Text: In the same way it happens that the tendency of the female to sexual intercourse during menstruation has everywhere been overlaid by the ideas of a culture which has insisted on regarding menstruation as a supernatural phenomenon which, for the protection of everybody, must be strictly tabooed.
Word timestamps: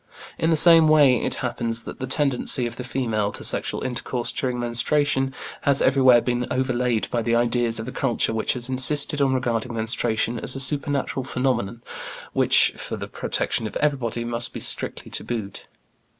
In 0.39 0.49
the 0.49 0.55
same 0.55 0.87
way 0.87 1.17
it 1.17 1.35
happens 1.45 1.83
that 1.83 1.99
the 1.99 2.07
tendency 2.07 2.65
of 2.65 2.75
the 2.77 2.83
female 2.83 3.31
to 3.33 3.43
sexual 3.43 3.83
intercourse 3.83 4.31
during 4.31 4.59
menstruation 4.59 5.31
has 5.61 5.79
everywhere 5.79 6.21
been 6.21 6.47
overlaid 6.49 7.07
by 7.11 7.21
the 7.21 7.35
ideas 7.35 7.79
of 7.79 7.87
a 7.87 7.91
culture 7.91 8.33
which 8.33 8.53
has 8.53 8.67
insisted 8.67 9.21
on 9.21 9.35
regarding 9.35 9.75
menstruation 9.75 10.39
as 10.39 10.55
a 10.55 10.59
supernatural 10.59 11.23
phenomenon 11.23 11.83
which, 12.33 12.73
for 12.77 12.97
the 12.97 13.07
protection 13.07 13.67
of 13.67 13.77
everybody, 13.77 14.23
must 14.25 14.53
be 14.53 14.59
strictly 14.59 15.11
tabooed. 15.11 15.65